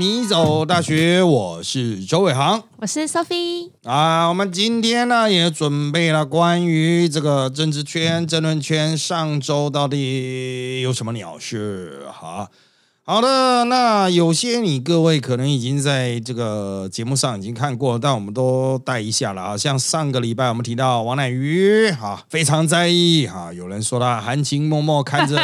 [0.00, 4.28] 迷走大学，我是周伟航，我是 Sophie 啊。
[4.30, 12.48] 我们今天呢也准备了关于这个政治圈、争论圈上周到底有什么鸟事哈。
[13.02, 19.54] 好的，那有些你各位可能已经在这个节目上已经看过，但我们都带一下了啊。
[19.54, 25.36] 像上个礼拜我们提到王乃瑜哈，非常在意哈，有人说他含情脉脉看着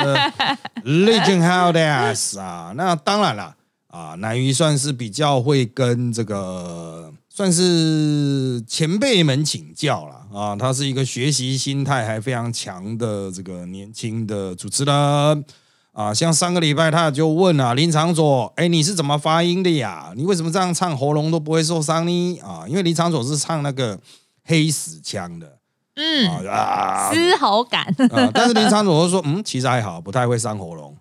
[0.83, 3.55] Legend House 啊，那当然了
[3.96, 15.45] 啊，乃瑜算是比较会跟这个算是前辈们请教了啊，他是一个学习心态还非常强的这个年轻的主持人。
[15.92, 20.12] 啊，像上个礼拜他就问啊，林长佐，哎，你是怎么发音的呀？
[20.14, 22.38] 你为什么这样唱喉咙都不会受伤呢？
[22.41, 23.98] 啊，因为林长佐是唱那个
[24.44, 25.56] 黑死腔的，
[25.94, 30.94] 嗯啊，嘶吼感啊，但是林长佐说，嗯，其实还好，不太会伤喉咙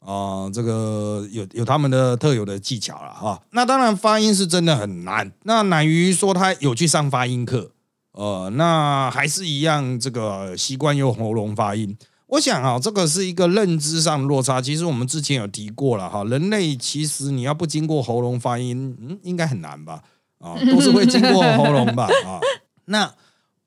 [0.00, 3.40] 啊，这个有有他们的特有的技巧了哈。
[3.50, 5.30] 那当然发音是真的很难。
[5.44, 7.72] 那乃鱼说他有去上发音课，
[8.12, 11.96] 呃，那还是一样这个习惯用喉咙发音。
[12.28, 14.62] 我想啊，这个是一个认知上的落差。
[14.62, 20.02] 其实我们之前有提过了哈，人类其实你要不经过喉咙发音，嗯，应该很难吧？
[20.38, 22.04] 啊，都是会经过喉咙吧？
[22.24, 22.40] 啊，
[22.86, 23.12] 那。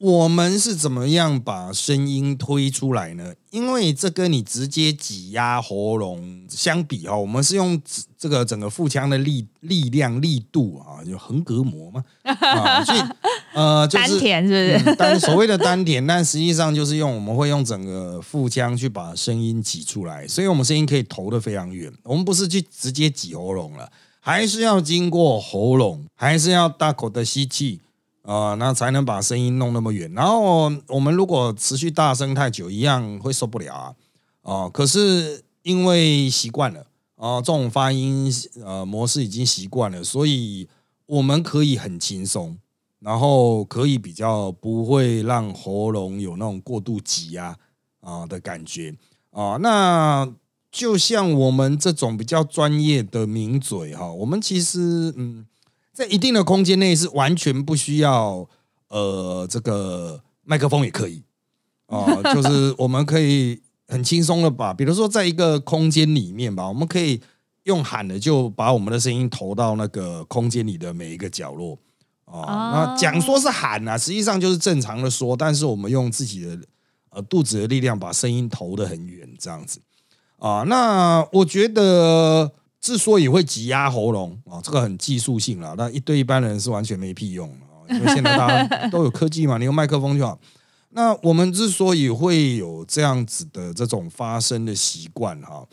[0.04, 3.34] 我们是怎么样把声音推出来呢？
[3.52, 7.82] 因为这跟你直接挤压喉咙相比哈，我们是用
[8.18, 13.00] 这个整个腹腔的力力量力度啊，就横膈膜嘛啊， 所以
[13.54, 14.96] 呃，丹田是不是？
[14.98, 21.90] 丹所谓的丹田，但实际上就是用我们会用整个腹腔去把声音挤出来，所以我们声音可以投得非常远。
[22.04, 27.80] 我们不是去直接挤喉咙了，还是要经过喉咙，还是要大口的吸气。
[28.24, 30.12] 啊，那才能把声音弄那么远。
[30.14, 33.96] 然后我们如果持续大声太久，一样会受不了啊。
[34.44, 38.34] 哦，可是因为习惯了啊，这种发音
[38.64, 40.70] 呃模式已经习惯了，所以
[41.06, 42.58] 我们可以很轻松，
[43.00, 47.58] 然后可以比较不会让喉咙有那种过度挤压
[48.00, 48.96] 啊的感觉
[49.32, 49.58] 啊。
[49.58, 50.34] 那
[50.72, 55.46] 就像我们这种比较专业的名嘴哈，我们其实嗯。
[55.94, 58.50] 在一定的空间内是完全不需要，
[58.88, 61.22] 呃，这个麦克风也可以
[61.86, 67.22] 啊，就是 我们可以很轻松的把，比如说在一个空间里面吧，我们可以
[67.66, 71.78] 用喊的就把我们的声音投到那个空间里的每一个角落
[72.26, 72.72] 啊。
[72.74, 76.58] 那讲说是喊啊，实际上就是正常的说，但是我们用自己的
[77.12, 79.80] 呃肚子的力量把声音投得很远，这样子
[80.40, 80.64] 啊。
[80.68, 82.52] 那我觉得。
[82.84, 87.88] 之所以会挤压喉咙啊，这个很技术性了，那一对一般人是完全没屁用啊。
[87.90, 90.38] 因为现在大家都有科技嘛，你用麦克风就好。
[90.90, 95.66] 那我们之所以会有这样子的这种发声的习惯哈，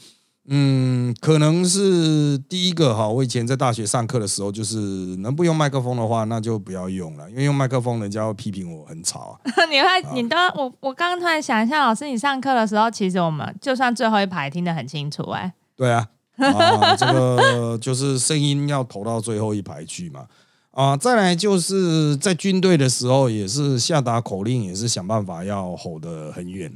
[0.47, 4.77] 嗯，可能是第一个哈，我以前在大学上课的时候，就是
[5.19, 9.41] 能不用麦克风的话，那就不要用了，因为用麦克风人家会批评我很吵啊。
[9.69, 15.53] 你会，你都我我刚刚突然想一下，老师你上课的时候，其实我们就算最后一排听得很清楚哎。
[15.77, 16.07] 对啊。
[16.41, 20.27] 啊，这个就是声音要投到最后一排去嘛。
[20.73, 26.73] 啊，再来就是在军队的时候，也是下达口令，也是想办法要吼得很远。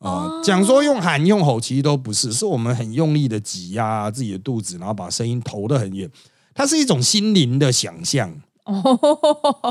[0.00, 6.10] 啊，讲说用喊用吼，其实都不是，是我们很用力的挤压自己的肚子，然后把声音投得很远。
[6.52, 8.28] 它是一种心灵的想象。
[8.64, 8.82] 哦，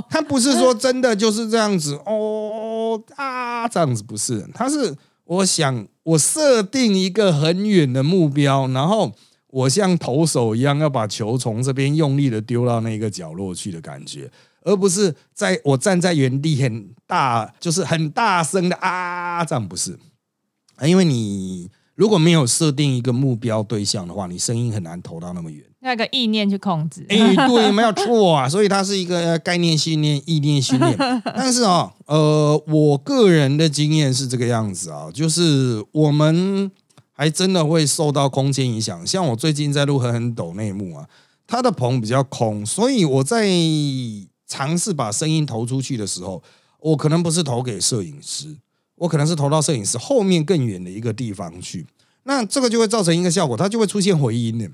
[0.09, 4.95] 它不是说真的就是这样子哦啊，这样子不是，它是
[5.25, 9.11] 我想我设定一个很远的目标，然后。
[9.57, 14.29] 我像投手一样，要把球从这边用力的丢到那个角落去的感觉，
[14.61, 19.97] 而不是在我站在原地很大，就是很大声的啊，这样不是？
[20.83, 25.65] 因为你如果没有设定一个目标对象的话，你声音很难投到那么远。
[25.79, 28.47] 那个意念去控制，哎，对，没有错啊。
[28.49, 30.95] 所以它是一个概念训练、意念训练。
[31.35, 36.69] 但是啊，呃，我个人的经验是这个样子啊，就是我们。
[37.17, 41.09] 还真的会受到空间影响，像我最近在录《狠狠抖》内幕啊，
[41.47, 43.49] 它的棚比较空，所以我在
[44.45, 46.43] 尝试把声音投出去的时候，
[46.79, 48.55] 我可能不是投给摄影师，
[48.93, 51.87] 我可能是投到摄影师后面更远的一个地方去，
[52.25, 54.69] 那这个就会造成一个效果，它就会出现回音的。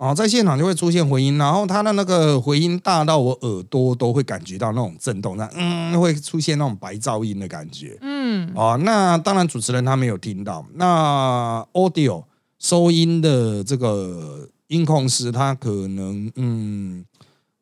[0.00, 7.98] 哦，在现场就会出现回音，然后它的那个回音大到我耳朵都会感觉到那种震动，那嗯，会出现那种白噪音的感觉。
[8.00, 12.24] 嗯，哦，那当然主持人他没有听到，那 audio
[12.58, 17.04] 收音的这个音控师他可能嗯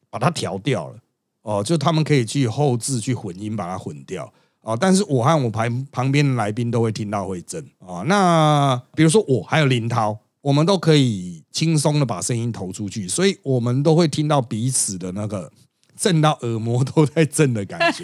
[0.08, 0.94] 把它调掉了，
[1.42, 10.16] 哦，就他们可以去后置去混音把它混掉，哦，但是我和我旁旁边的来宾都会听到会震，啊，那比如说我还有林涛。
[10.48, 15.52] 我们都可以轻松的把声音投出去，所以我们都会听到彼此的那个
[15.94, 18.02] 震到耳膜都在震的感觉，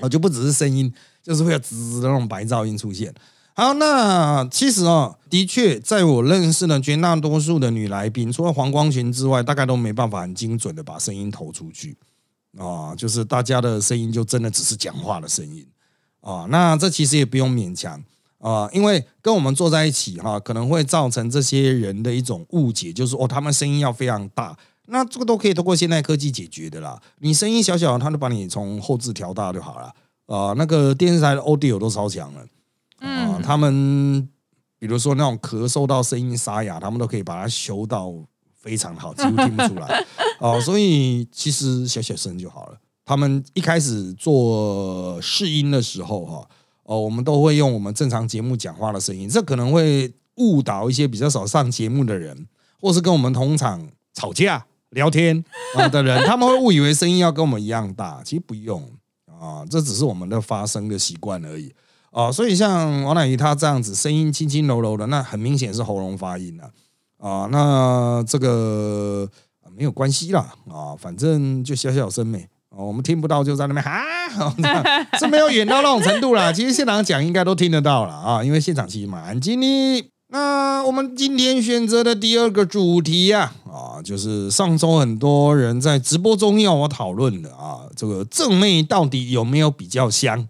[0.00, 3.12] 啊， 就不只是声音，就是会有滋滋的那种白噪音出现。
[3.54, 11.96] 好，那其实哦，的确，在我认识的绝大多数的女来宾，除了黄光群之外，大概都没办法很精准的把声音投出去
[12.56, 15.66] 啊，就是大家的声音就真的只是讲话的声音
[16.20, 16.46] 啊。
[16.50, 18.00] 那这其实也不用勉强
[18.38, 24.56] 啊，因为跟我们坐在一起哈，可能会造成这些人的一种误解，就是哦，他们声音要非常大，
[24.86, 27.00] 那这个都可以通过现代科技解决的啦。
[27.18, 29.92] 你声音小小，他就把你从后置调大就好了
[30.26, 30.54] 啊。
[30.56, 32.46] 那个电视台的 audio 都超强了。
[33.00, 34.28] 啊，他们
[34.78, 38.12] 比如说那种咳嗽到声音沙哑，他们都可以把它修到
[38.54, 40.04] 非常好，几乎听不出来。
[40.38, 42.78] 哦，所以其实小小声就好了。
[43.04, 46.48] 他们一开始做试音的时候，哈，
[46.88, 52.46] 哦，我们都会用我们正常节目讲话的声音，这可能会误导一些比较少上节目的人，
[52.80, 55.44] 或是跟我们同场吵架聊天
[55.76, 58.82] 啊的人，他们会误以为声音要跟我们一样大，其实不用
[59.26, 61.74] 啊，这只是我们的发声的习惯而已。
[62.10, 66.70] 哦，所以像王乃瑜他这样子，声音轻轻柔柔的，那很明显是喉咙发音了
[67.18, 67.46] 啊。
[67.52, 69.28] 那这个
[69.76, 72.48] 没有关系啦啊，反正就小小声美
[72.78, 74.54] 哦，我们听不到就在那边哈，
[75.18, 76.52] 是没有远到那种程度啦。
[76.52, 80.10] 其实现场讲应该都听得到了啊，因为现场其实蛮安静的。
[80.28, 90.46] 那我们今天选择的第二个主题呀啊，就是上周很多人在直播中要我讨论的啊，这个正妹到底有没有比较香？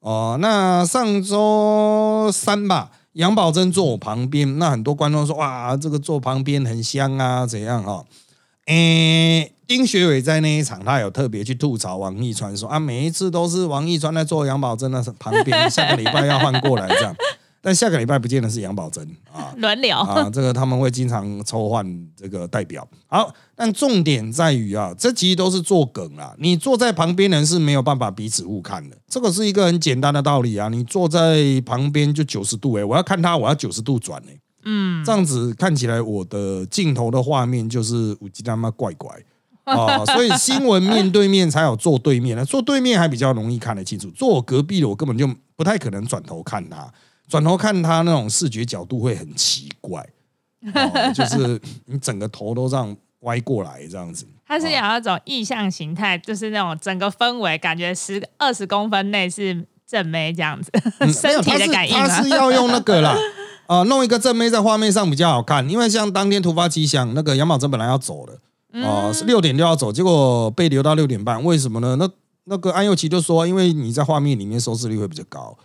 [0.00, 8.04] 哦，那上周三吧，杨宝珍坐我旁边，那很多观众说哇，这个坐旁边很香啊，怎样哈？
[8.66, 17.14] 诶，丁学伟在那一场，他有特别去吐槽王一川，说啊，每一次都是王一川在做杨宝珍的旁边，下个礼拜要换过来这样。
[17.66, 19.02] 但下个礼拜不见得是杨宝珍
[19.32, 22.86] 啊，轮流啊，这个他们会经常抽换这个代表。
[23.06, 26.34] 好，但重点在于啊，这其实都是做梗啊。
[26.38, 30.68] 你坐在旁边人是没有办法彼此互看的，这个是一个很简单的道理啊。
[30.68, 39.16] 你坐在旁边就九十度哎，我要看他，我要九十度转哎，嗯，这样子看起来我的镜头的画面就是五 G 他妈怪怪
[39.64, 40.04] 啊。
[40.06, 46.90] 所以新闻面对面才有坐对面的，坐对面还比较容易看得清楚，坐我隔壁的我根本就不太可能转头看他。
[47.26, 50.06] 转头看他那种视觉角度会很奇怪，
[51.14, 54.26] 就是你整个头都这样歪过来这样子。
[54.46, 60.70] 它是有那种意向形态，就是那种整个氛围感觉十二十公分内是正妹这样子，
[61.10, 61.96] 身体的感应。
[61.96, 63.16] 他是要用那个啦，
[63.66, 65.66] 啊，弄一个正妹在画面上比较好看。
[65.70, 68.38] 因为像当天突发奇想，那个杨宝珍本来要走的，
[68.82, 71.42] 哦，是六点就要走，结果被留到六点半。
[71.44, 71.96] 为什么呢？
[71.96, 72.08] 那
[72.44, 75.56] 那个安又琪就说，因为你在画面里面收视率会比较高。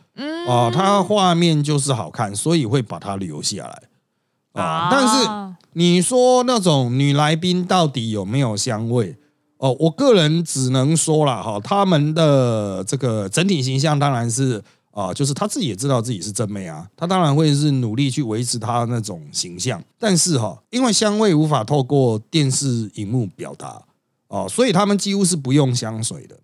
[0.48, 4.90] 哦，他画面就是好看，所以会把它留下来啊。
[4.92, 9.18] 但是你说那种女来宾到底有没有香味？
[9.58, 14.64] 哦，我个人只能说了哈，他们的这个整体形象当然是
[15.00, 19.82] 啊，就是他自己也知道自己是真美啊，他当然会是努力去维持他那种形象。
[19.98, 23.82] 但是哈，因为香味无法透过电视荧幕表达
[24.28, 26.36] 哦，所以他们几乎是不用香水的。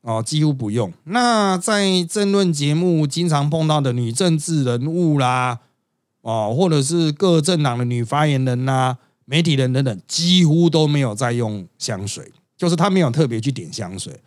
[0.00, 0.90] 哦，几乎不用。
[1.04, 5.58] 那在政论节目经常碰到的女政治人物啦，
[6.22, 8.96] 哦，或者是各政党的女发言人呐、
[9.26, 14.18] 媒体人等等，几乎都没有在用香水，就是他没有特别去点香水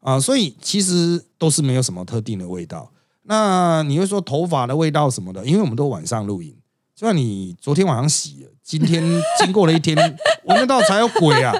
[0.00, 2.90] 啊，所以其实都是没有什么特定的味道。
[3.24, 5.44] 那你会说头发的味道什么的？
[5.44, 6.54] 因为我们都晚上录影，
[6.94, 9.02] 就算你昨天晚上洗了，今天
[9.42, 9.96] 经过了一天，
[10.44, 11.54] 闻得到才有鬼啊！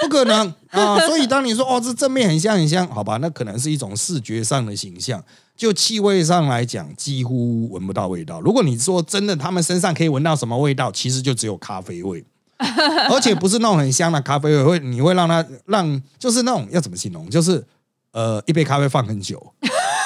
[0.00, 0.96] 不可能啊！
[1.06, 5.22] 所以当你说哦，这正面很香很香，好吧，那可能是一种视觉上的形象。
[5.56, 8.40] 就气味上来讲，几乎闻不到味道。
[8.40, 12.24] 如果你说真的，他们身上可以闻到什么味道，其实就只有咖啡味，
[13.10, 17.28] 而且不是那种很香的咖啡味，会你会让他让就是那种要怎么形容？
[17.28, 17.66] 就是
[18.12, 19.52] 呃，一杯咖啡放很久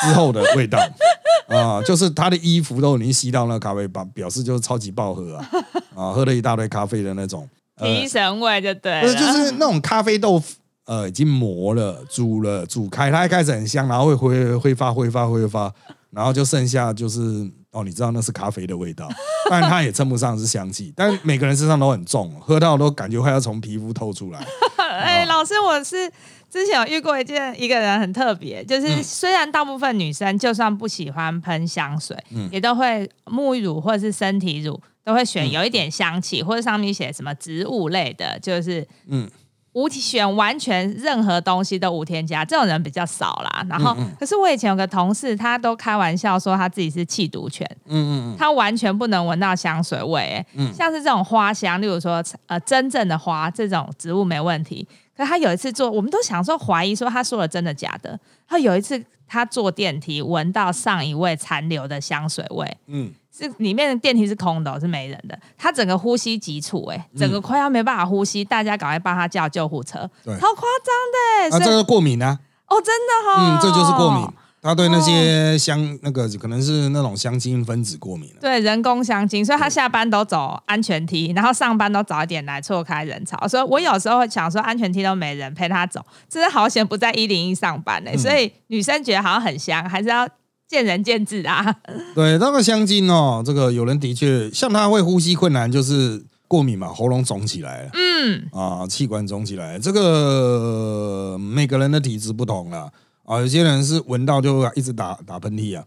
[0.02, 0.78] 之后的味道。
[1.48, 5.50] 啊，就是他的衣服都已经吸到那咖啡吧，表示就是超级爆喝啊。
[5.94, 7.48] 啊，喝了一大堆咖啡的那种。
[7.78, 10.54] 提神味就对，就是那种咖啡豆腐，
[10.84, 15.72] 呃，已经磨了、煮了、煮开，它一开始很香，然后会挥挥发、挥发、挥发，
[16.10, 17.20] 然后就剩下就是
[17.72, 19.08] 哦，你知道那是咖啡的味道，
[19.50, 24.46] 但它也称不上是香气，但每个人身上都很重，喝到都感觉快要从皮肤透出来。
[24.78, 26.12] 哎，老师，我是
[26.52, 32.16] 之前有遇过一件一个人很特别，就是虽然大部分女生就算不喜欢喷香水，
[32.50, 34.78] 也都会沐浴乳或者是身体乳。
[35.04, 39.28] 都会选有一点香气，或者上面写什么植物类的，就是嗯，
[39.72, 43.66] 无选完全任何东西都无添加，这种人比较少啦。
[43.68, 54.86] 然后，可是我以前有个同事，他都开玩笑说他自己是气毒犬，嗯嗯嗯，他完全不能闻到香水味，嗯，像是这种花香，例如说呃真正的花这种植物没问题。
[55.16, 58.18] 可他有一次坐，我们都想说怀疑说他说的真的假的。
[58.48, 63.12] 他有一次他坐电梯，闻到上一位残留的香水味，嗯。
[63.34, 65.38] 是里面的电梯是空的，是没人的。
[65.56, 70.00] 他整个呼吸急促，哎，整个快要没办法呼吸，大家赶快帮他叫救护车。
[70.22, 71.56] 对，好夸张的。
[71.56, 72.38] 啊，这个过敏啊？
[72.66, 73.56] 哦，真的哈。
[73.56, 74.28] 嗯，这就是过敏。
[74.62, 83.46] 他对那些香那个可能是那种香精分子过敏对，人工香精，所以他下班都走安全梯，然后上班都早一点来错开人潮。
[83.48, 88.16] 所以我有时候想说，安全梯都没人陪他走，真的好险不在一零一上班呢。
[88.16, 90.28] 所以女生觉得好像很香，还是要。
[90.68, 91.62] 见仁见智啊，
[92.16, 98.48] 对那个香精哦，这个有人的确像他会呼吸困难，就是过敏嘛，喉咙肿起来了，嗯。
[98.52, 102.90] 啊，气管肿起来，这个每个人的体质不同了
[103.24, 105.84] 啊，有些人是闻到就一直打打喷嚏啊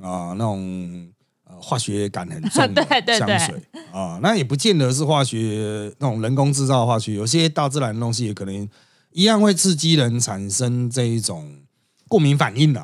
[0.00, 1.08] 啊，那种
[1.44, 2.84] 呃化学感很重的
[3.18, 8.68] 香水啊，那也不见得是化学那种人工制造化学，有些大自然的东西也可能
[9.12, 11.60] 一样会刺激人产生这一种
[12.08, 12.80] 过敏反应的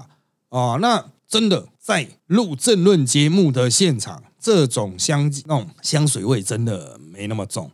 [0.48, 1.06] 啊，那。
[1.28, 7.68] 真的在录政论节目的现场，这种香那种香水味真的没那么重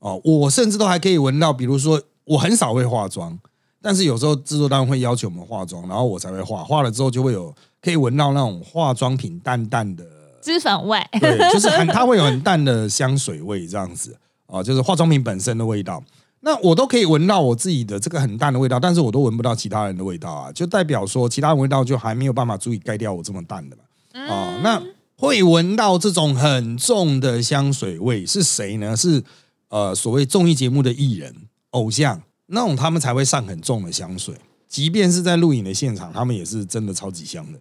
[0.00, 0.20] 哦。
[0.22, 3.38] 我甚至都还可以闻到，比如说我很少会化妆，
[3.82, 6.62] 但是有时候制作单位会要求我们化妆，然后我才会化。
[6.62, 10.04] 化了之后就会有可以闻到那种化妆品淡淡的
[10.42, 16.02] 脂粉味，对，就是很它会有很淡的香水味这样子啊，就是化妆品本身的味道。
[16.40, 23.82] 那我都可以闻到我自己的这个很淡的味道，但是我都闻不到其他人的味道啊，就代表说其他人味道就还没有办法足以盖掉我这么淡的嘛。
[24.26, 24.82] 啊，那
[25.16, 28.96] 会闻到这种很重的香水味是谁呢？
[28.96, 29.22] 是
[29.68, 31.34] 呃所谓综艺节目的艺人
[31.72, 34.34] 偶像那种，他们才会上很重的香水，
[34.68, 37.58] 即便是在录影的现场，他们也是真的超级香的。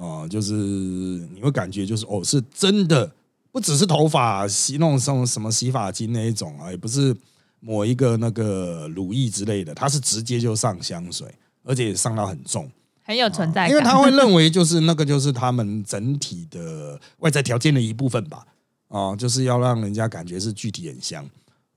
[0.00, 3.12] 啊，就是你会感觉就是哦，是真的，
[3.52, 7.14] 不只是头发洗那种什么什么洗发精那一种啊，也不是。
[7.60, 11.26] 抹一个那个乳液之类的，它是直接就上香水，
[11.64, 12.70] 而且上到很重，
[13.02, 18.46] 很有存在感，因为他会认为就是那个就是他们整体的外在条件的一部分吧，
[18.86, 21.28] 啊，就是要让人家感觉是具体很香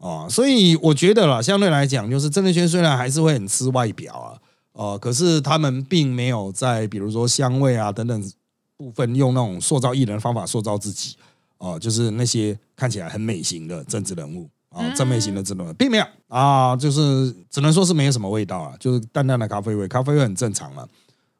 [0.02, 4.34] 啊，所以我觉得啦，相对来讲，就是郑丽圈虽然还是会很吃外表啊，
[4.74, 8.32] 呃，可是他们并没有在比如说香味啊等等
[8.76, 11.16] 部分用那种塑造艺人的方法塑造自己，
[11.58, 14.50] 啊，就是那些看起来很美型的政治人物。
[14.74, 20.88] 啊，正面型的这种并没有啊，就是只能说是没有什么味道啊，就是淡淡的咖啡味，咖啡味很正常嘛。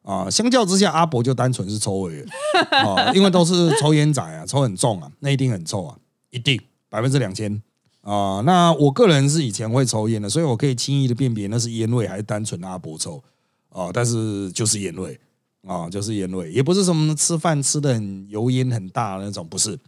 [0.02, 2.22] 啊，相较之下，阿伯就单纯是臭味
[2.70, 5.96] 啊，因为都是抽烟仔啊，抽很重啊，那一定很臭啊，
[6.28, 7.62] 一定百分之两千
[8.02, 8.42] 啊。
[8.44, 13.22] 那我个人是以前会抽烟的，所以我可以轻易的辨别那是烟味还是单纯的阿伯臭
[13.70, 15.18] 啊，但是就是烟味
[15.66, 19.78] 啊，就是烟味，也不是什么吃饭吃的很油烟很大那种，不是，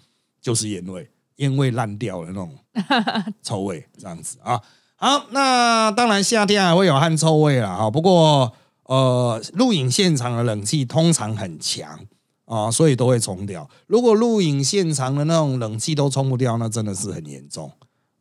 [0.41, 1.09] 就是烟味。
[1.39, 2.49] 烟味烂掉的那种
[3.43, 4.61] 臭味，这样子啊。
[4.95, 7.75] 好，那当然夏天还会有汗臭味啦。
[7.75, 7.91] 哈。
[7.91, 8.53] 不过
[8.85, 11.99] 呃，录影现场的冷气通常很强
[12.45, 13.69] 啊，所以都会冲掉。
[13.89, 17.73] 如果录影现场的那种冷气都冲不掉，那真的是很严重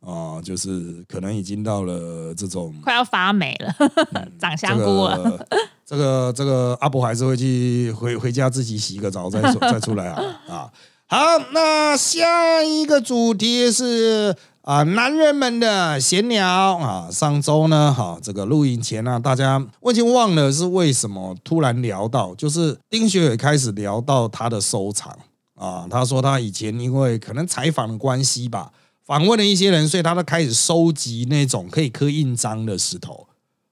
[0.04, 3.74] 啊，就是可能已经到了这种快要发霉了，
[4.38, 5.46] 长香菇了。
[5.86, 10.70] 这个这个阿伯还是会去回回家自己洗个澡再 再出来啊啊。
[11.06, 11.18] 好，
[11.52, 17.10] 那下一个主题是啊，男人们的闲聊啊。
[17.10, 25.14] 上周呢，哈，这个录影前呢，大家我已经忘了是为什么突然聊到，就是丁学伟开始聊到他的收藏
[25.54, 25.86] 啊。
[25.90, 28.72] 他说他以前因为可能采访的关系吧，
[29.04, 33.26] 访问了一些人，所以他都开始收集那种可以刻印章的石头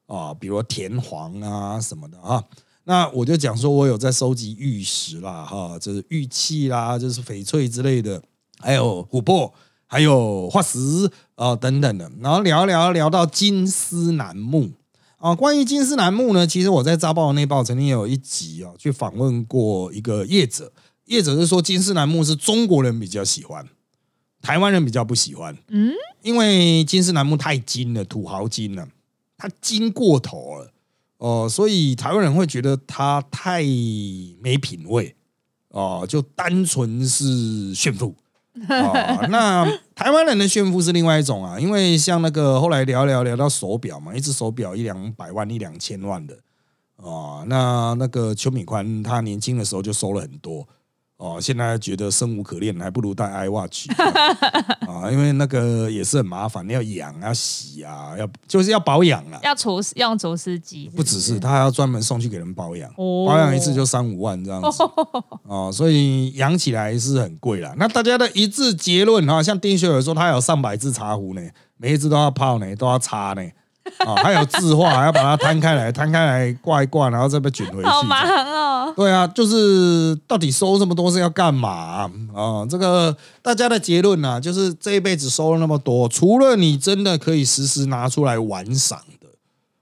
[0.07, 2.45] 啊，比如田黄啊什么的啊。
[2.85, 8.21] 那我就讲说，我有在收集玉石啦，哈，就是玉器啦，就是翡翠之类的，
[8.59, 9.51] 还有琥珀，
[9.87, 12.11] 还有化石啊等等的。
[12.21, 14.73] 然后聊聊聊到金丝楠木
[15.17, 20.73] 啊，关于金丝楠木呢，其实我在《扎报》内报曾经有一集啊，去访问过一个业者，
[21.07, 23.65] 业者是说金丝楠木是中国人比较喜欢，
[24.43, 28.87] 台湾人比较不喜欢，嗯，因为金丝楠木太金了，土豪金了，
[29.39, 30.73] 它金过头了。
[31.19, 35.15] 哦，所以台湾人会觉得它太没品味
[35.69, 38.17] 哦，就单纯是炫富
[38.67, 39.25] 啊。
[39.31, 46.37] 那台湾人的炫富是另外一种啊，因为像那个后来聊聊聊到手表嘛，一只手表一两百万、一两千万的
[46.97, 47.45] 啊。
[47.47, 50.67] 那那个邱敏宽他年轻的时候就收了很多
[51.23, 53.87] 哦，现在觉得生无可恋，还不如戴 iWatch
[54.89, 59.39] 啊，因为那个也是很麻烦，你要养要洗啊，要就是要保养啊。
[59.45, 64.83] 要除用除湿机，不只是，他还要专门送去给人保养，哦保养一次就三五万这样子
[65.47, 67.73] 哦，所以养起来是很贵啦。
[67.79, 71.41] 那大家的一致结论哈，像丁雪儿说，他有上百只茶壶呢，
[71.77, 73.49] 每一只都要泡呢，都要擦呢。
[73.99, 77.89] 啊， 还有字画，还要把它摊开来，摊开来挂一挂，然后再被卷回去。
[77.89, 78.93] 好忙哦。
[78.97, 82.11] 对啊，就是到底收这么多是要干嘛啊？
[82.35, 89.29] 啊这个大家的结论呢、就是这一辈子收了那么多，除了你真的可以时时拿出来玩赏的，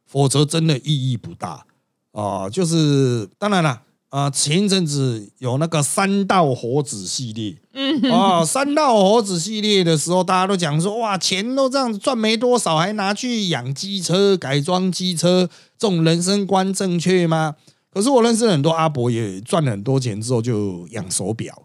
[0.06, 1.64] 否则真的意义不大
[2.12, 2.48] 啊。
[2.48, 3.80] 就是当然了。
[4.10, 15.48] 啊，前一阵子有那个三道猴子系列，嗯，啊，三道猴子系列的时候，大家都讲说，哇，钱都这样子赚没多少，还拿去养机车、改装机车，
[15.78, 17.54] 这种人生观正确吗？
[17.92, 21.62] 可是我认识很多阿伯，也赚了很多钱之后就养手表，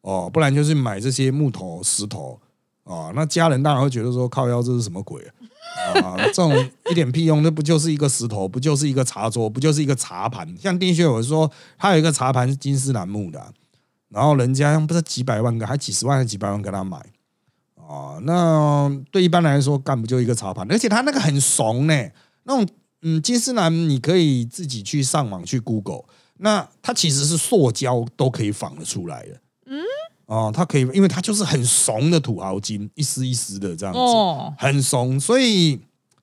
[0.00, 2.40] 哦，不然就是买这些木头、石头，
[2.84, 5.28] 哦，那家人当然会觉得说，靠腰这是什么鬼啊？
[6.02, 6.52] 啊，这种
[6.90, 10.56] 一点屁用，那不就是一个石头，不就是一个茶桌，不就是一个茶盘？
[10.58, 13.52] 像丁雪我说，他有一个茶盘是金丝楠木的、
[14.08, 16.98] 然后人家不是几百万个，还几十万还几百万给他买，
[17.74, 20.66] 哦，那对一般来说，干不就一个茶盘？
[20.70, 22.10] 而且他那个很怂呢，
[22.44, 22.68] 那种
[23.02, 26.04] 嗯金丝楠，你可以自己去上网去 Google，
[26.38, 29.40] 那它其实是塑胶都可以仿得出来的。
[29.66, 29.82] 嗯，
[30.26, 33.98] 哦，他可以，因为他就是很怂的土豪金，一丝一丝的这样子。
[33.98, 35.80] 哦，很怂，所以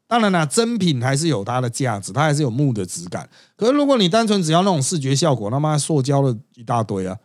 [0.07, 3.27] 当然啦，真品还是有它的价值，它还是有木的质感。
[3.55, 7.17] 可是如果你单纯只要那种视觉效果，他妈塑胶的一大堆啊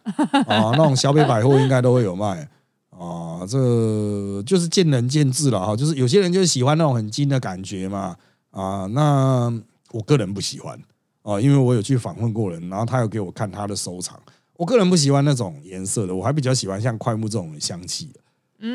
[0.47, 2.49] 啊， 那种小北百货应该都会有卖
[2.91, 5.75] 啊，这就是见仁见智了哈。
[5.75, 8.15] 就是有些人就是喜欢那种很金的感觉嘛
[8.53, 9.53] 啊，那
[9.91, 10.79] 我个人不喜欢
[11.23, 14.17] 啊，因为我有去访问过人，然后他有给我看他的收藏。
[14.59, 18.21] 我个人不喜欢那种颜色的，我还比较喜欢像快木这种香气的。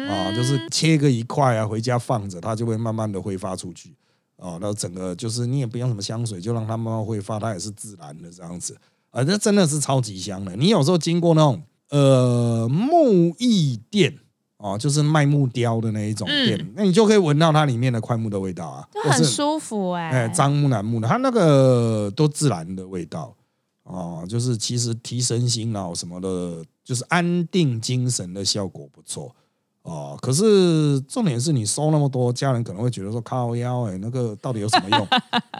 [0.07, 3.93] 啊，就是切个一块啊，回家放着，它就会慢慢的挥发出去。
[4.37, 8.77] 哦，那整个就是你也不用什么香水，就让它慢慢挥发，它也是自然的这样子。
[9.11, 10.55] 啊，那真的是超级香的。
[10.55, 14.17] 你有时候经过那种呃木艺店
[14.55, 23.35] 哦，就是卖木雕的那一种店，那你就可以闻到它里面的块木的味道啊，就很舒服哎、哎，樟木、楠木的，它那个都自然的味道
[23.83, 29.35] 哦，就是其实提神醒脑什么的，就是安定精神的效果不错
[29.81, 30.17] 哦。
[30.21, 35.07] 可是重点是你收那么多，家人可能会觉得说靠腰哎，那个到底有什么用？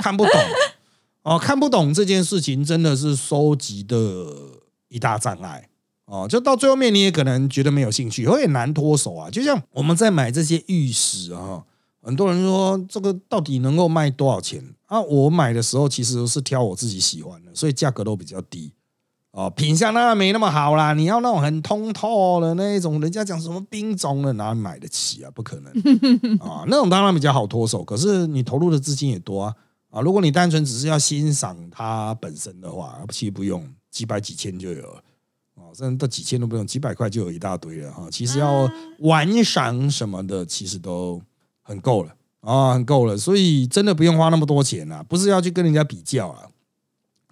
[0.02, 0.34] 看不懂
[1.24, 3.98] 哦，看不懂这件事情真的是收集的
[4.88, 5.70] 一大障碍。
[6.06, 9.30] 哦，就到最后面你也可能觉得没有兴趣，会很难脱手啊。
[9.30, 11.64] 就像我们在买这些玉石啊，
[12.04, 15.02] 很多人说这个到底能够卖多少钱啊？
[15.02, 18.74] 我买的时候其实是挑我自己喜欢的，所以价格都比较低。
[19.32, 20.94] 哦，品相当然没那么好啦。
[20.94, 25.32] 你要那种很通透的那一种，人家讲什么冰种的，哪里买得起啊？
[25.34, 25.72] 不可能
[26.40, 26.64] 啊！
[26.68, 29.56] 那种当然比较好脱手，可是你投入的资金也多啊
[29.90, 30.02] 啊！
[30.02, 35.04] 如果你单纯只是要欣赏它本身的话，其实不用几百几千就有了。
[35.56, 38.08] 哦，甚至到几千都不用，几百块就有一大堆了哈。
[38.12, 41.20] 其实要玩赏什么的，其实都
[41.64, 43.18] 很够了啊，很够了。
[43.18, 46.44] 所以真的不用花那么多钱啊，不是要去跟人家比较啊。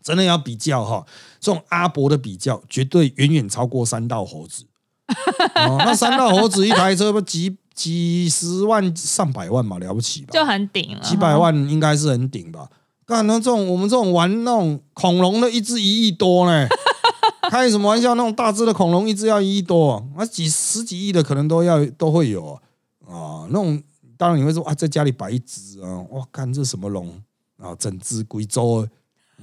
[0.04, 1.06] 真的要比较哈，
[1.40, 4.64] 这种阿伯的比较，绝对远远超过三道猴子。
[5.56, 10.30] 哦，那三道猴子一台车不几几十万上百万嘛，了不起吧？
[10.34, 12.68] 就很顶了，几百万应该是很顶吧？
[13.06, 16.68] 干那这种我们这种玩那种恐龙的，一只一亿多呢，
[17.52, 18.16] 开什么玩笑？
[18.16, 22.62] 那种大只的恐龙一只要一亿多，那几十几亿的可能都要都会有啊。
[23.08, 23.84] 啊那种
[24.22, 27.10] 当然你会说啊，在家里摆一只啊，哇，看这什么龙
[27.58, 28.90] 啊，整只贵州的。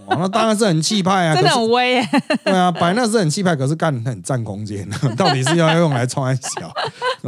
[0.06, 2.08] 哦，那当然是很气派啊， 真的很威耶、
[2.44, 4.88] 对啊，摆那是很气派，可是干很占空间，
[5.18, 6.68] 到底是要用来穿小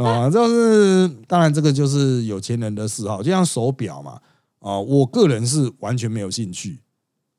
[0.01, 0.29] 啊？
[0.31, 4.17] 就是当然这个就是有钱人的嗜好，就像手表嘛
[4.59, 6.79] 啊，我个人是完全没有兴趣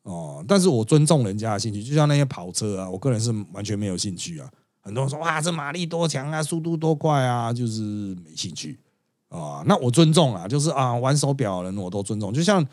[0.03, 4.47] 哦，但是我尊重人家的兴趣，就像那些跑车啊，我个人是完全没有兴趣啊。
[4.83, 7.81] 很多人说哇，这马力多强啊，速度多快啊，就是
[8.23, 8.79] 没兴趣
[9.33, 9.65] 啊。
[9.67, 12.65] 那我尊重啊，就是啊，玩手表的人我都尊重，就像。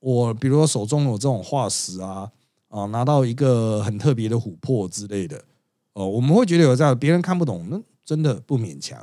[0.00, 2.30] 我比如说手中有这种化石啊
[2.68, 5.42] 啊，拿到一个很特别的琥珀之类的
[5.94, 8.98] 哦，我们会觉得有这样，别人看不懂，那真的不勉强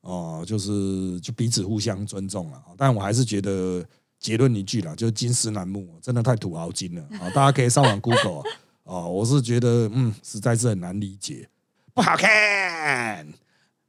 [0.00, 2.62] 哦，就是就彼此互相尊重了。
[2.78, 3.84] 但我还是觉得
[4.18, 7.28] 结论一句啦，就是金石楠木真的太土豪金了啊！
[7.34, 8.42] 大家可以上网 Google
[8.84, 11.46] 哦，我是觉得嗯，实在是很难理解，
[11.92, 13.26] 不好看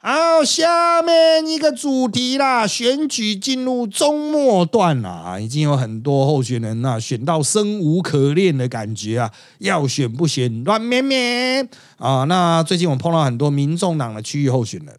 [0.02, 12.24] 好，下面一个主题啦，选举进入中末段啦，已经有很多候选人呐，选到生无可恋的感觉啊，要选不选，软绵绵啊。
[12.24, 14.98] 那最近我碰到很多民众党的区域候选人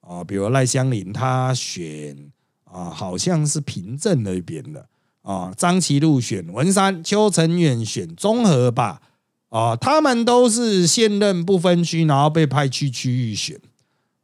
[0.00, 2.16] 啊，比如赖香林，他选
[2.64, 4.86] 啊，好像是平镇那边的
[5.20, 9.02] 啊，张其禄选文山，邱成远选中和吧，
[9.50, 13.60] 啊，他们都是现任不分区，然后被派去区域选。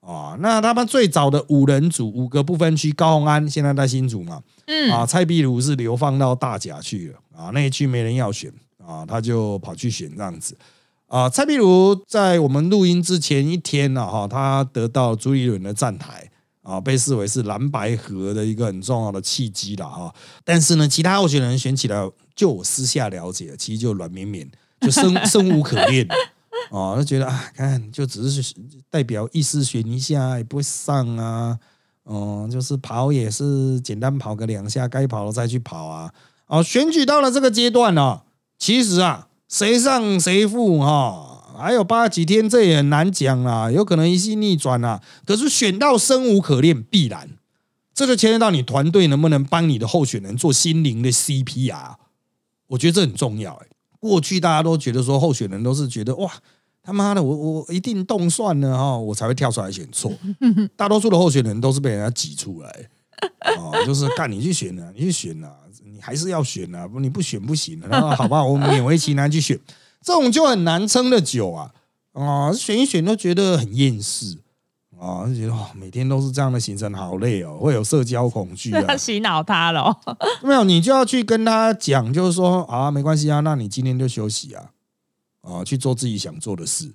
[0.07, 10.57] 啊，那他们最早的五人组五个不分区，高鸿安现在在新组嘛，嗯，啊，蔡壁如是流放到大甲去了，啊，那一区没人要选，啊，他就跑去选这样子，
[11.09, 16.31] 啊，蔡壁如在我们录音之前一天呢，哈，他得到朱立伦的站台，
[16.63, 20.15] 啊，被视为是蓝白河的一个很重要的契机了，哈，
[20.45, 24.49] 但是呢，其他候选人选起来，就我私下了解，其实就软绵绵，
[24.81, 26.07] 就生生 无可恋。
[26.71, 28.55] 哦，就觉得啊，看就只是
[28.91, 31.59] 代表意思选一下也不会上啊，
[32.05, 36.13] 哦，就是跑也是简单跑个两下，该跑的再去跑啊。
[36.47, 38.23] 哦，选举到了这个阶段呢，
[38.59, 45.03] 其实啊，谁上谁负哈，还有八几天，这也很难讲啊，有可能一系逆转啊。
[45.25, 47.31] 可是选到生无可恋，必然
[47.95, 51.95] 这就牵涉到你团队能不能帮你的候选人做心灵的 CPR，
[52.69, 53.67] 我觉得这很重要哎。
[53.99, 56.31] 过去大家都觉得说候选人都是觉得哇
[56.87, 60.13] 他妈的我我一定动算了哈我才会跳出来选错，
[60.77, 62.89] 大多数的候选人都是被人家挤出来
[63.59, 65.51] 哦，就是干你去选啊，你去选啊，
[65.85, 69.59] 你还是要选啊，不你不选不行然后好吧，我勉为其难去选，
[70.01, 71.73] 这种就很难撑的久啊
[72.13, 74.39] 啊，选一选都觉得很厌世
[74.97, 79.99] 啊，就觉得哦每天都是这样的行程好累哦，会有社交恐惧啊， 洗脑他了，
[80.45, 84.71] 没有你就要去跟他讲，就是说啊没关系啊，那你今天就休息啊。
[85.47, 86.93] 啊，去做自己想做的事，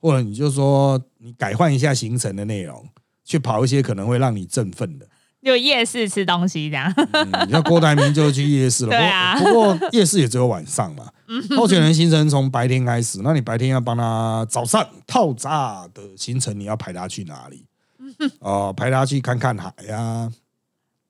[0.00, 2.86] 或者你就说你改换一下行程的内容，
[3.24, 5.08] 去跑一些可能会让你振奋的，
[5.42, 6.92] 就夜市吃东西这样。
[7.46, 9.38] 你像郭台铭就去夜市了， 对啊。
[9.38, 11.10] 不过夜市也只有晚上嘛。
[11.56, 17.64] 候选人行程从白天开始，那你白天要帮他早上套炸的行程，你要排他去哪里？
[18.40, 20.30] 哦，排他去看看海呀，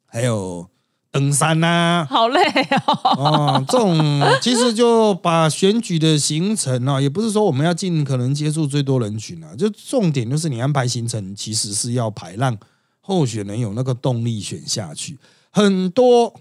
[0.06, 0.68] 还有。
[1.14, 2.40] 登山呐，好累
[2.86, 3.22] 哦。
[3.22, 12.58] 啊，这种其实就把选举的行程啊，也不是说我们要尽可能接触最多人群啊，就重点就是你安排行程，其实是要排让
[13.00, 15.16] 候选人有那个动力选下去。
[15.52, 16.34] 很多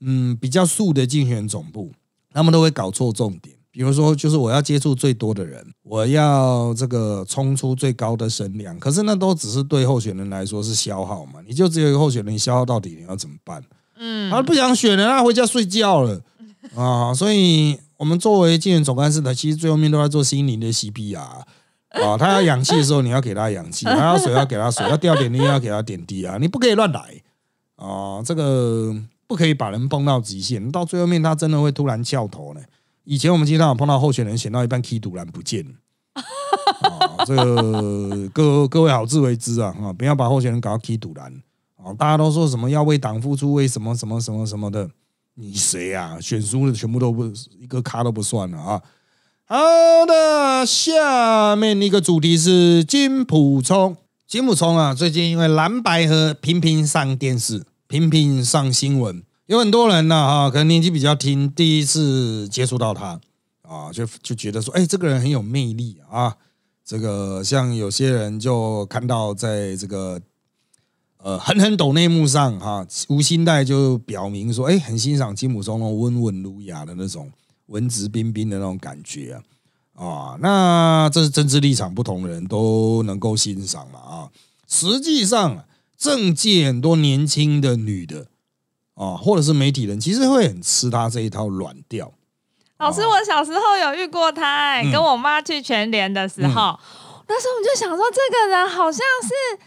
[0.00, 1.92] 嗯比较素的竞选总部，
[2.32, 3.54] 他们都会搞错重点。
[3.70, 11.40] 比如说，就是我要接触最多的人，我要这个冲出最高的声量，可是那都只是对候选人来说是消耗嘛？
[11.46, 13.62] 你就只有一个候选人，你消耗到底，你要怎么办？
[13.98, 16.20] 嗯，他不想选了，他回家睡觉了
[16.76, 17.14] 啊！
[17.14, 21.18] 所以，我们作为竞选总干事的，其实最后面都在做心灵的 CPR
[21.98, 22.16] 啊。
[22.18, 26.36] 他要氧气的时候，你要给他氧气；他要水，要给他水；要掉点滴，要给他点滴啊！
[26.38, 27.00] 你不可以乱来
[27.76, 28.20] 啊！
[28.24, 28.94] 这个
[29.26, 32.60] 不可以把人崩到极限，到最后面他真的会突然翘头呢。
[33.04, 35.72] 以前我们经常有碰到候选人选到一半 K 突然不见了
[36.82, 37.24] 啊！
[37.24, 39.74] 这个各各位好自为之啊！
[39.80, 41.14] 啊，不要把候选人搞到 K 突
[41.94, 44.88] 大家都说什么要为党付出，为什么什么什么什么的？
[45.34, 46.18] 你谁啊？
[46.20, 48.82] 选输的全部都不一个咖都不算了啊！
[49.44, 49.56] 好
[50.06, 53.96] 的，下面一个主题是金普聪。
[54.26, 63.20] 金普聪啊，最近因为蓝白河频频上电视，频频上新闻，有很多人呢啊，可能年纪比较轻，第一次接触到他
[63.60, 66.34] 啊，就就觉得说，哎，这个人很有魅力啊。
[66.82, 70.18] 这个像有些人就看到在这个。
[71.26, 77.28] 呃，狠狠抖内幕上哈，吴新代就表明说，哎，很欣赏金普中那种温文儒雅的那种
[77.66, 79.36] 文质彬彬的那种感觉
[79.96, 84.30] 啊，啊，那这是政治立场不同的人都能够欣赏嘛啊。
[84.68, 85.64] 实际上，
[85.98, 88.28] 政界很多年轻的女的
[88.94, 92.12] 啊，或者是媒体人，其实会很吃他这一套软调。
[92.78, 96.78] 老师，我小时候有遇过他，跟我妈去全联的时候，
[97.26, 99.58] 那时候我们就想说，这个人好像是。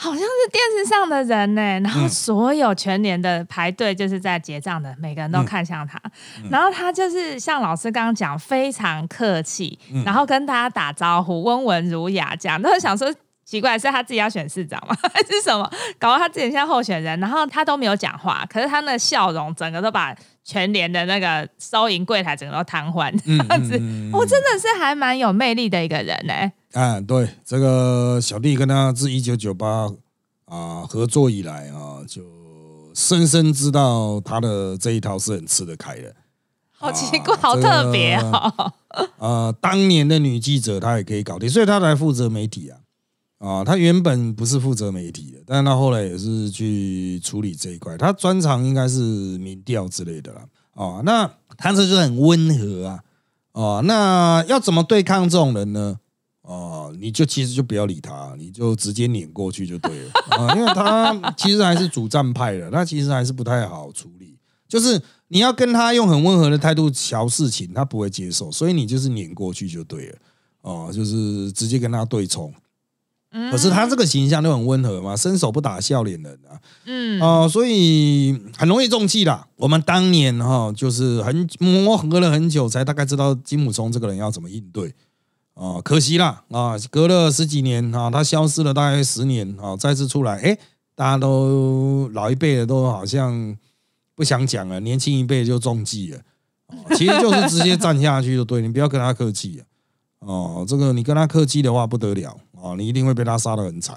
[0.00, 6.00] 好像是电视上的人呢，然后所有全年的排队就是在结账的，每个人都看向他，
[6.48, 13.12] 然后他就是像老师刚刚讲，非常客气，然后跟大家打招呼，温文儒雅，这样都是想说
[13.44, 14.96] 奇怪，是他自己要选市长吗？
[15.12, 15.68] 还是什么？
[15.98, 23.72] 搞到他自己像候选人，然后他都没有讲话，可是他那笑容，整个都把全年的那个收银柜台整个都瘫痪，这样子，
[24.12, 26.52] 我真的是还蛮有魅力的一个人呢。
[26.72, 29.90] 啊，对，这个小弟跟他自一九九八
[30.44, 32.22] 啊合作以来啊，就
[32.94, 36.14] 深深知道他的这一套是很吃得开的。
[36.70, 38.72] 好奇怪，好特别哦。
[39.18, 42.78] 呃， 当年的女记者她也可以搞定，所以她来负责媒体啊。
[43.38, 47.96] 啊，他原本不是负责媒体的，但是他后来也是去处理这一块。
[47.96, 48.98] 他专长应该是
[49.38, 50.44] 民调之类的啦。
[50.74, 53.00] 哦，那他这就很温和啊。
[53.52, 55.98] 哦，那要怎么对抗这种人呢？
[56.48, 64.34] 哦，你就其实就不要理他，你就直接碾过去就对了啊， 因为他其实还是主战派的，他其实还是不太好处理。
[64.66, 70.16] 就是你要跟他用很温和的态度瞧事情，他不会接受，所以你就是碾过去就对了。
[70.62, 72.50] 哦，就是直接跟他对冲。
[73.50, 76.56] 可是他这个形象就很温和嘛，伸手不打笑脸人啊，
[76.86, 79.46] 嗯哦，所以很容易中计啦。
[79.56, 84.94] 我们当年哈，就是很磨合了很久，才大概知道金姆松这个人要怎么应对
[85.58, 85.80] 啊。
[85.82, 90.58] 可惜啦啊，隔了十几年啊，他消失了大概十年啊，再次出来，哎，
[90.94, 93.56] 大家都老一辈的都好像
[94.14, 96.20] 不想讲了，年轻一辈就中计了，
[96.96, 99.62] 其实就是直接站下去就对， 你不要跟他客气啊。
[100.20, 102.36] 哦，这个你跟他客气的话不得了。
[102.60, 103.96] 哦，你一定会被他杀的很惨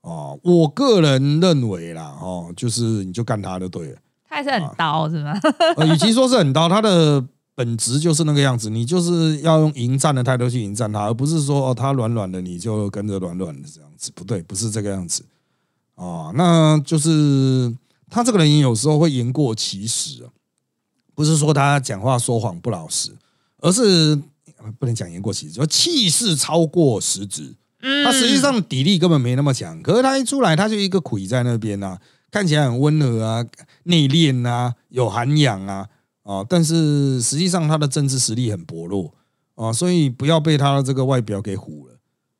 [0.00, 0.38] 哦。
[0.42, 3.98] 我个人认为啦，哦，就是你就干他就对了。
[4.26, 5.38] 他还是很刀是吗？
[5.76, 7.22] 呃，与其说是很刀，他的
[7.54, 8.70] 本质就是那个样子。
[8.70, 14.10] 你就是要用迎战的态度去迎战他，而不是说哦，他软软的你就跟着软软的这样子。
[14.14, 15.24] 不对，不是这个样子。
[15.94, 17.72] 哦，那就是
[18.10, 20.28] 他这个人有时候会言过其实，
[21.14, 23.12] 不是说他讲话说谎不老实，
[23.58, 24.16] 而是
[24.78, 27.54] 不能讲言过其实，就气势超过实质。
[28.04, 33.44] 他实际上底力根本没那么强，可是他一出来，他就一个鬼在那边啊，看起来很温和啊，
[33.84, 35.88] 内敛啊，有涵养啊，
[36.22, 39.12] 啊，但是实际上他的政治实力很薄弱
[39.54, 41.94] 啊，所以不要被他的这个外表给唬了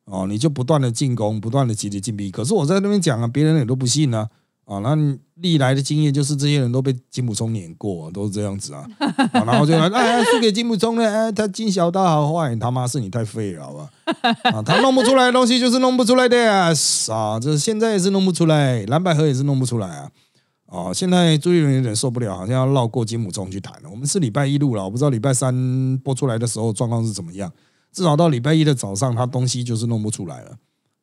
[0.05, 4.27] 啊，你就不断的进攻，不断的积极进逼，可是我在那边讲啊，别人也都不信呢。
[4.65, 4.95] 啊，那
[5.41, 8.87] 历来的经验就是这些人都被金普聪撵过，都是这样子啊。
[9.33, 13.89] 然后就来 哎输给金普聪了，哎，他金小刀好坏，他妈是你太废了，好吧？
[14.53, 16.71] 啊，他弄不出来的东西就是弄不出来的呀，
[17.11, 20.09] 啊，这现在也是弄不出来，蓝百合也是弄不出来啊。
[20.73, 23.89] 哦，现在朱立伦有点受不了，好像要绕过金普聪去谈了。
[23.91, 27.51] 我们是礼拜一录了，我不知道礼拜三播出来的时候状况是怎么样。
[27.91, 30.57] 至少到礼拜一的早上，他东西就是弄不出来了。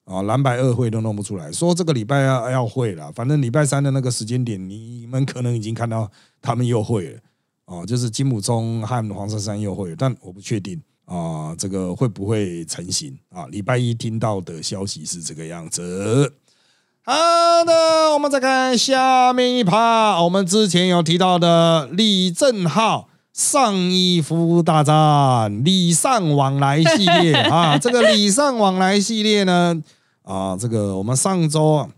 [0.06, 6.10] 啊，蓝白二会都弄不出来，说这个礼拜要要会了，反正礼拜三的那个时间点，你们可能已经看到
[6.42, 7.20] 他们又会了。
[7.66, 13.46] 哦，就是金姆中和黄珊珊又会，但我不确定啊，这个会不会成型啊？
[13.46, 16.32] 礼拜一听到的消息是这个样子。
[17.12, 29.82] 好的，我们再看下面一趴，我们之前有提到的李正浩上衣服大战礼尚往来系列啊，这个礼尚往来系列呢。
[30.22, 31.88] 啊，这个我们上周啊，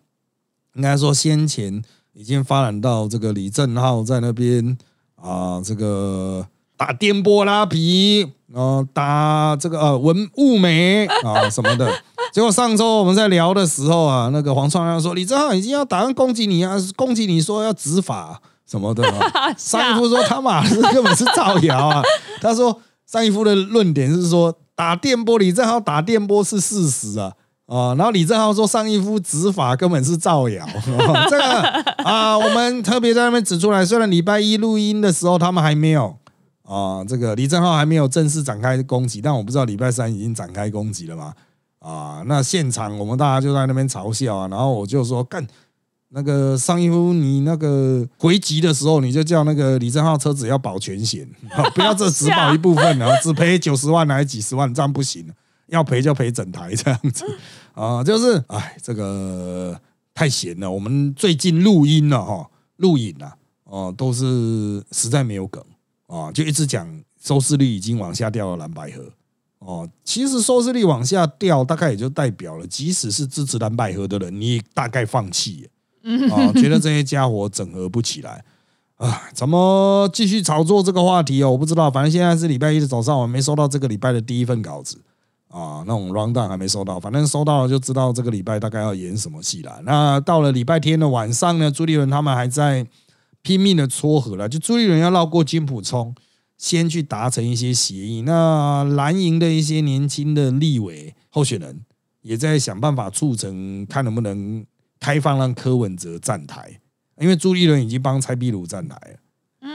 [0.76, 1.82] 应该说先前
[2.14, 4.78] 已经发展到这个李正浩在那边
[5.16, 11.90] 啊，这个打颠簸拉皮啊，打这个呃文物美啊什么的。
[12.32, 19.02] 结果上周我们在聊的时候啊，那个黄创亮说李正浩已经要打算攻击你啊， 攻击你说要执法什么的。
[19.56, 22.02] 上一夫说他妈的根本是造谣啊。
[22.40, 27.32] 他说上一夫的论点是说打电波，李正浩打电波是事实啊。
[27.66, 30.66] 啊，然后李正浩说上一夫执法根本是造谣，
[31.30, 31.44] 这个
[32.04, 33.82] 啊，我们特别在那边指出来。
[33.82, 36.14] 虽然礼拜一录音的时候他们还没有
[36.62, 41.34] 啊，这个李正浩还没有正式展开攻击，但我不知道礼拜三已经展开攻击了吗？
[41.80, 45.44] 啊，那现场我们大家就在那边嘲笑啊，然后我就说干
[46.10, 51.28] 那个上一夫，你那个回击的时候你就叫那个李正浩车子要保全险，
[51.74, 55.28] 不要这只保一部分啊，只赔九十万还是几十万，这样不行，
[55.68, 57.24] 要赔就赔整台这样子。
[57.74, 59.80] 啊，就是哎，这个
[60.14, 60.70] 太闲了。
[60.70, 65.64] 我们最近录音了哈，录影了哦，都是实在没有梗
[66.12, 66.86] 啊，就一直讲
[67.18, 68.56] 收视率已经往下掉了。
[68.58, 69.02] 蓝百合
[69.60, 75.70] 哦，其实收视率往下掉，大概也就代表了，即使是支持蓝百合的人，你也大概放弃
[76.30, 78.44] 啊，觉得这些家伙整合不起来
[78.96, 79.22] 啊。
[79.32, 81.52] 怎么继续炒作这个话题哦？
[81.52, 84.98] 我不知道，反正现在是礼拜一的早上，我没收到这个礼拜的第一份稿子。
[85.48, 89.80] 啊，那种 round down 还没收到，反正收到了就知道这个礼拜大概要演什么戏了。
[89.84, 92.86] 那到了礼拜天的晚上呢，朱立伦他们还在
[93.42, 96.14] 拼命的撮合了，就朱立伦要绕过金普聪，
[96.56, 98.22] 先去达成一些协议。
[98.22, 101.80] 那蓝营的一些年轻的立委候选人
[102.22, 104.64] 也在想办法促成，看能不能
[105.00, 106.80] 开放让柯文哲站台，
[107.18, 109.18] 因为朱立伦已经帮蔡壁如站台了。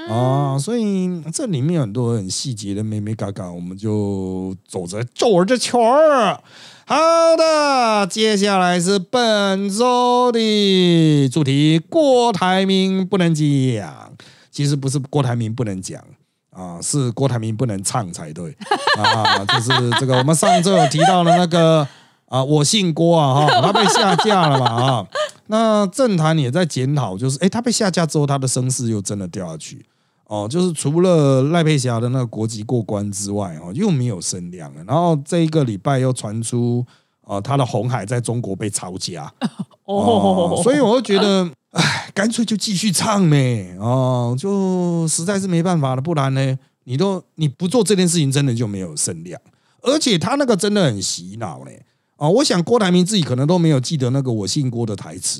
[0.10, 6.40] 啊，所以这里面很多很细节的妹妹嘎嘎，我们就走着走着圈儿。
[6.86, 6.96] 好
[7.36, 14.14] 的，接下来是本周的主题：郭台铭不能讲。
[14.50, 16.02] 其实不是郭台铭不能讲
[16.52, 18.56] 啊，是郭台铭不能唱才对
[18.98, 19.46] 啊。
[19.46, 21.86] 就是这个，我们上周有提到的那个
[22.28, 25.08] 啊，我姓郭啊哈，他被下架了嘛啊。
[25.48, 29.86] 那政坛也在检讨，就是哎，他被下架之后，他的声势又真的掉下去
[30.28, 30.48] 哦。
[30.50, 34.84] 就是除了赖佩霞的那个国籍过关之外哦，又没有声量了。
[34.86, 36.86] 然后这一个礼拜又传出
[37.26, 39.30] 呃，他的红海在中国被抄家
[39.84, 49.40] 哦，所以我就觉得，哎，干脆就继续唱呗哦，就实在是没办法了，不然呢，你都你不做这件事情，真的就没有声量。
[49.82, 51.86] 而且他那个真的很洗脑嘞。
[52.16, 55.40] 哦，我想郭台铭自己可能都没有记得那个“我姓郭”的台词。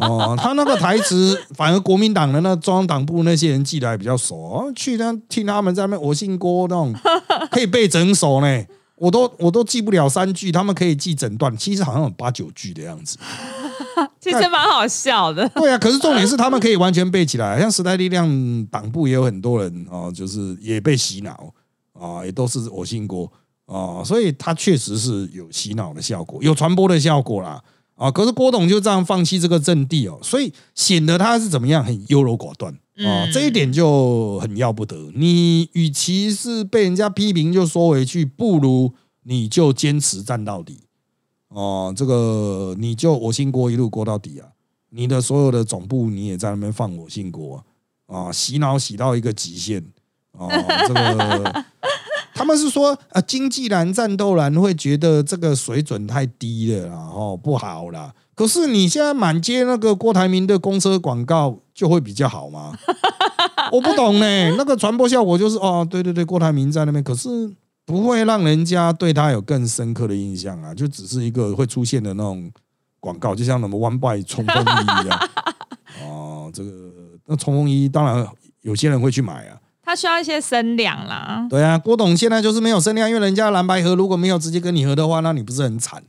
[0.00, 6.94] 哦，他那个台词 反而国民党的那中央党部那些人记得还比较熟，去那听他们在那“我姓郭”那种
[7.50, 8.64] 可以背整首呢，
[8.96, 13.18] 我都我都记不了三句，他们可以记整段，其实好像有八九句的样子。
[14.20, 15.48] 其实蛮好笑的。
[15.50, 21.52] 对啊，可是重点是他们可以完全背起来，像时代力量党部也有很多人哦，就是也被洗脑
[21.92, 23.30] 啊，也都是我姓郭。
[23.66, 27.62] 哦，所以他确实是有洗脑的效果，有传播的效果啦。
[28.00, 32.72] 啊，可是郭董就这样放弃这个阵地哦，所以显得他是怎么样，很优柔寡断
[33.06, 35.12] 啊，这一点就很要不得。
[35.14, 40.84] 你与其是被人家批评就说回去，不如你就坚持站到底。
[41.48, 44.48] 哦，这个你就我姓郭一路郭到底啊！
[44.88, 47.62] 你的所有的总部你也在那边放我姓郭
[48.06, 49.84] 啊，洗脑洗到一个极限
[50.32, 50.48] 哦，
[50.88, 51.64] 这个。
[52.40, 58.14] 他们是说啊，经济蓝、战斗蓝会觉得这个水准太低了，然后不好了。
[58.34, 62.72] 可是你现在满街那个郭台铭的公车广告就会比较好吗？
[63.70, 64.54] 我不懂呢。
[64.56, 67.28] 那个传播效果就是哦，对对对，郭台铭在那边，可是
[67.84, 72.50] 不会让人家对他有更深刻的印象啊，就只是一个会出现的那种
[73.00, 75.28] 广告，就像什么弯拜冲锋衣一样。
[76.02, 76.70] 哦，这个
[77.26, 78.26] 那冲锋衣当然
[78.62, 79.60] 有些人会去买啊。
[79.82, 81.46] 他需要一些声量啦。
[81.50, 86.02] 对啊，郭董现在就是没有声量，因为人家蓝白合如果没有直接跟你合的话，那你不是很惨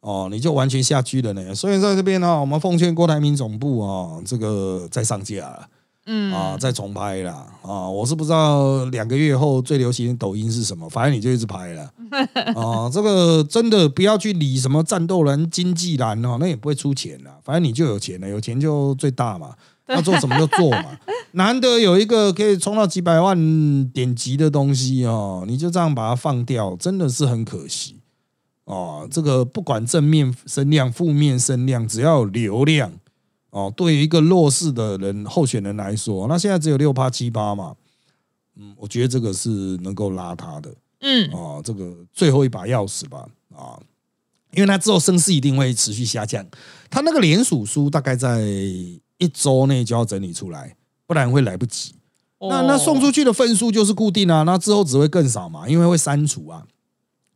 [0.00, 0.28] 哦？
[0.30, 1.54] 你就完全下去了呢。
[1.54, 5.68] 所以在这边呢，我们奉劝郭台铭总部哦，这个再上架了，
[6.06, 7.88] 嗯啊，再重拍了啊。
[7.88, 11.90] 我是不知道两个月后最流行的抖音是什么，反正你就一直拍了
[12.54, 12.88] 啊。
[12.90, 17.32] 这个真的不要去理什么战斗蓝、经济蓝哦，那也不会出钱了。
[17.42, 19.50] 反正你就有钱了，有钱就最大嘛。
[19.94, 20.98] 要做什么就做嘛，
[21.32, 27.96] 难得有一个可以冲到几百万点击的东西哦，你就这样把它放掉，真的是很可惜。
[28.64, 29.08] 哦。
[29.10, 32.92] 这个不管正面声量、负面声量，只要有流量
[33.48, 37.74] 哦，对于一个弱势的人候选人来说，那现在只有六八七八嘛，
[38.56, 39.48] 嗯，我觉得这个是
[39.78, 40.70] 能够拉他的，
[41.00, 43.80] 嗯，哦，这个最后一把钥匙吧，啊，
[44.52, 46.44] 因为他之后声势一定会持续下降，
[46.90, 48.44] 他那个连署书大概在。
[49.18, 50.76] 一周内就要整理出来，
[51.06, 51.94] 不然会来不及。
[52.40, 56.64] 那那送出去的份数就是固定啊，那之后只会更少嘛，因为会删除啊。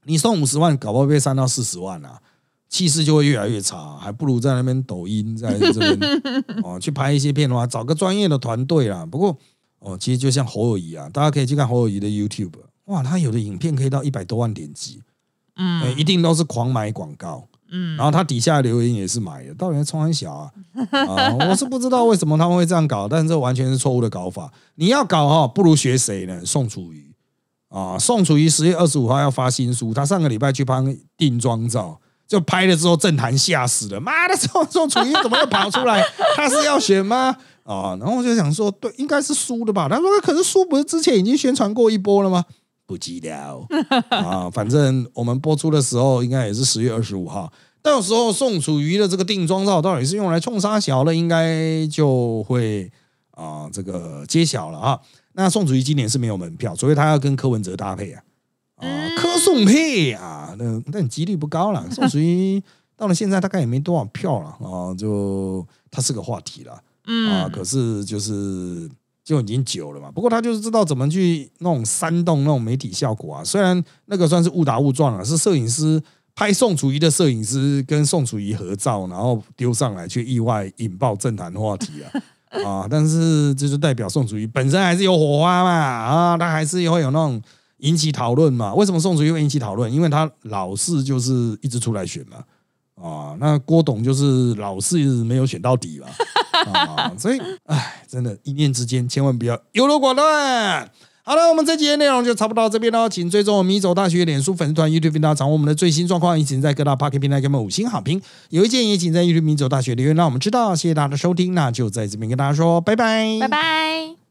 [0.04, 2.20] 你送五十万，搞不好被删到四十万啊，
[2.68, 3.96] 气势就会越来越差。
[3.96, 5.98] 还不如在那边抖音在这边
[6.62, 9.04] 哦，去拍一些片的话，找个专业的团队啦。
[9.04, 9.36] 不过
[9.80, 12.52] 哦，其实就像侯友谊啊，大家可以去看侯友谊的 YouTube，
[12.84, 15.02] 哇，他有的影片可以到一百多万点击，
[15.56, 17.48] 嗯，一定都是狂买广告。
[17.72, 20.50] 嗯，然后他底下留言也是买的，到底冲很小啊？
[20.92, 24.52] 啊，我是不知道为什么他们会这样搞，但是这完全是错误的搞法。
[24.74, 26.42] 你要搞哈，不如学谁呢？
[26.44, 27.12] 宋楚瑜
[27.68, 30.74] 啊，宋楚瑜十月二十五号要发新书，他上个礼拜去拍
[31.16, 36.04] 定妆照，就拍了之后政坛吓死了，妈的，宋宋楚瑜怎么又跑出来？
[36.36, 37.36] 他是要选吗？
[37.64, 39.88] 啊，然后我就想说，对，应该是输的吧？
[39.88, 42.44] 他说，可是输不是之前已经宣传过一波了吗？
[42.92, 43.34] 不记得
[44.12, 47.50] 啊，反正我们播出的时候应该也是十月二十五号，
[47.80, 52.92] 到时候宋楚瑜的这个定妆照到底是用来冲杀小了，应该就会
[53.30, 55.00] 啊这个揭晓了啊。
[55.32, 58.22] 那宋楚瑜今年是没有门票，所以他要跟柯文哲搭配啊，
[58.76, 61.90] 啊柯宋配啊，那但几率不高了。
[61.90, 62.62] 宋楚瑜
[62.94, 66.74] 到了现在大概也没多少票了啊，就他是个话题了，
[67.30, 68.90] 啊，可是就是。
[69.24, 73.44] 就已经久了嘛，不过他就是知道怎么去那种煽动那种媒体效果啊。
[73.44, 76.02] 虽然那个算是误打误撞啊，是摄影师
[76.34, 82.10] 拍宋楚瑜的摄影师跟宋楚瑜合照，然后丢上来，却意外引爆政坛话题啊
[82.66, 82.86] 啊！
[82.90, 87.40] 但是这就代表宋楚瑜本身还是有火花嘛啊，他还是会有那种
[87.78, 88.74] 引起讨论嘛。
[88.74, 89.92] 为什么宋楚瑜会引起讨论？
[89.92, 92.38] 因为他老是就是一直出来选嘛
[93.02, 93.36] 啊。
[93.40, 96.06] 那郭董就是老是没有选到底嘛。
[96.72, 100.88] 啊，所以，哎，真的，一念之间，千万不要优柔寡断。
[101.24, 108.20] 好了，我们这集的内容就差不多到这边喽，请追踪我们米走大学脸书粉丝团、YouTube 频道，掌握我们的最新状况，也请在各大 Parking 平台给我们五星好评。
[108.50, 110.74] 有意见也请在 YouTube 米走大学留言，让我们知道。
[110.74, 114.21] 谢谢大家的收听，那就在这边跟大家说拜拜，拜拜。